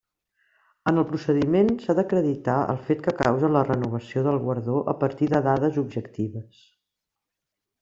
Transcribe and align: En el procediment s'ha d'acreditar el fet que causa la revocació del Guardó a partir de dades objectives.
En 0.91 1.01
el 1.01 1.03
procediment 1.09 1.69
s'ha 1.83 1.95
d'acreditar 1.99 2.55
el 2.73 2.79
fet 2.87 3.03
que 3.09 3.13
causa 3.21 3.51
la 3.57 3.63
revocació 3.69 4.25
del 4.29 4.41
Guardó 4.47 4.81
a 4.95 4.97
partir 5.05 5.31
de 5.37 5.45
dades 5.51 5.81
objectives. 5.87 6.67